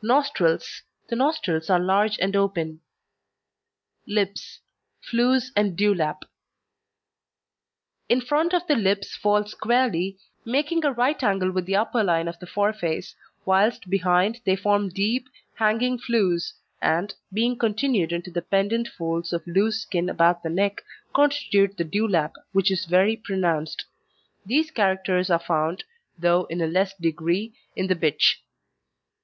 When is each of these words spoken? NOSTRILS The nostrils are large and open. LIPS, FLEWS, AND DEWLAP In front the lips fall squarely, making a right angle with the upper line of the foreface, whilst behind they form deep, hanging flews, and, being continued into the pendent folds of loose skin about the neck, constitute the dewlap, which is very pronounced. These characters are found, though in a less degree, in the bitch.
NOSTRILS 0.00 0.82
The 1.08 1.16
nostrils 1.16 1.68
are 1.68 1.80
large 1.80 2.16
and 2.20 2.36
open. 2.36 2.82
LIPS, 4.06 4.60
FLEWS, 5.10 5.50
AND 5.56 5.76
DEWLAP 5.76 6.22
In 8.08 8.20
front 8.20 8.54
the 8.68 8.76
lips 8.76 9.16
fall 9.16 9.44
squarely, 9.44 10.18
making 10.44 10.84
a 10.84 10.92
right 10.92 11.20
angle 11.24 11.50
with 11.50 11.66
the 11.66 11.74
upper 11.74 12.04
line 12.04 12.28
of 12.28 12.38
the 12.38 12.46
foreface, 12.46 13.16
whilst 13.44 13.90
behind 13.90 14.40
they 14.44 14.54
form 14.54 14.88
deep, 14.88 15.26
hanging 15.54 15.98
flews, 15.98 16.54
and, 16.80 17.16
being 17.32 17.58
continued 17.58 18.12
into 18.12 18.30
the 18.30 18.42
pendent 18.42 18.86
folds 18.86 19.32
of 19.32 19.44
loose 19.48 19.82
skin 19.82 20.08
about 20.08 20.44
the 20.44 20.48
neck, 20.48 20.80
constitute 21.12 21.76
the 21.76 21.84
dewlap, 21.84 22.34
which 22.52 22.70
is 22.70 22.84
very 22.84 23.16
pronounced. 23.16 23.84
These 24.46 24.70
characters 24.70 25.28
are 25.28 25.40
found, 25.40 25.82
though 26.16 26.44
in 26.44 26.60
a 26.60 26.68
less 26.68 26.94
degree, 26.96 27.52
in 27.74 27.88
the 27.88 27.96
bitch. 27.96 28.36